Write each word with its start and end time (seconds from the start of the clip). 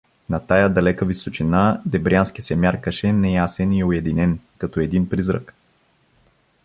На 0.33 0.37
тая 0.51 0.69
далека 0.69 1.05
височина 1.05 1.81
Дебрянски 1.85 2.41
се 2.41 2.55
мяркаше 2.55 3.13
неясен 3.13 3.71
и 3.73 3.83
уединен, 3.83 4.39
като 4.57 4.79
един 4.79 5.09
призрак. 5.09 5.53